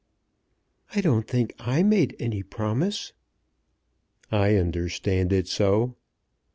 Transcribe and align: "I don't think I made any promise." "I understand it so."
"I 0.95 1.01
don't 1.01 1.27
think 1.27 1.53
I 1.59 1.83
made 1.83 2.15
any 2.19 2.41
promise." 2.41 3.13
"I 4.31 4.55
understand 4.55 5.31
it 5.31 5.47
so." 5.47 5.95